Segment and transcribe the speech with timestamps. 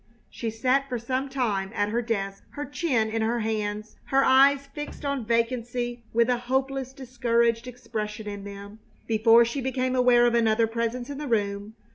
[0.31, 4.65] She sat for some time at her desk, her chin in her hands, her eyes
[4.73, 10.33] fixed on vacancy with a hopeless, discouraged expression in them, before she became aware of
[10.33, 11.75] another presence in the room.